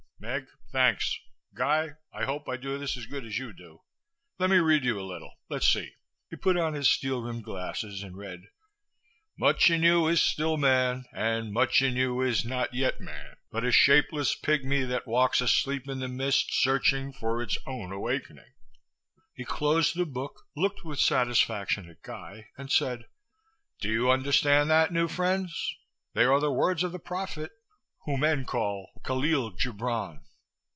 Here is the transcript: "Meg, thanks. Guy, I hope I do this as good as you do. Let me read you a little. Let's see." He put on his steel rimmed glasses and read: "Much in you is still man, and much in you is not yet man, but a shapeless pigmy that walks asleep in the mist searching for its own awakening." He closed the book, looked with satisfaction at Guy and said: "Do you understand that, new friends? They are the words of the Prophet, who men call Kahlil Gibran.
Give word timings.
"Meg, 0.23 0.45
thanks. 0.71 1.17
Guy, 1.55 1.93
I 2.13 2.25
hope 2.25 2.47
I 2.47 2.55
do 2.55 2.77
this 2.77 2.95
as 2.95 3.07
good 3.07 3.25
as 3.25 3.39
you 3.39 3.53
do. 3.53 3.81
Let 4.37 4.51
me 4.51 4.57
read 4.57 4.85
you 4.85 4.99
a 4.99 5.01
little. 5.01 5.33
Let's 5.49 5.67
see." 5.67 5.93
He 6.29 6.35
put 6.35 6.57
on 6.57 6.75
his 6.75 6.87
steel 6.87 7.23
rimmed 7.23 7.43
glasses 7.43 8.03
and 8.03 8.15
read: 8.15 8.41
"Much 9.35 9.71
in 9.71 9.81
you 9.81 10.07
is 10.07 10.21
still 10.21 10.57
man, 10.57 11.05
and 11.11 11.51
much 11.51 11.81
in 11.81 11.95
you 11.95 12.21
is 12.21 12.45
not 12.45 12.71
yet 12.71 13.01
man, 13.01 13.35
but 13.51 13.65
a 13.65 13.71
shapeless 13.71 14.35
pigmy 14.35 14.83
that 14.83 15.07
walks 15.07 15.41
asleep 15.41 15.89
in 15.89 15.97
the 15.97 16.07
mist 16.07 16.53
searching 16.53 17.11
for 17.11 17.41
its 17.41 17.57
own 17.65 17.91
awakening." 17.91 18.53
He 19.33 19.43
closed 19.43 19.95
the 19.97 20.05
book, 20.05 20.43
looked 20.55 20.85
with 20.85 20.99
satisfaction 20.99 21.89
at 21.89 22.03
Guy 22.03 22.49
and 22.59 22.71
said: 22.71 23.07
"Do 23.79 23.89
you 23.91 24.11
understand 24.11 24.69
that, 24.69 24.93
new 24.93 25.07
friends? 25.07 25.73
They 26.13 26.25
are 26.25 26.39
the 26.39 26.51
words 26.51 26.83
of 26.83 26.91
the 26.91 26.99
Prophet, 26.99 27.51
who 28.05 28.17
men 28.17 28.43
call 28.43 28.89
Kahlil 29.03 29.51
Gibran. 29.55 30.21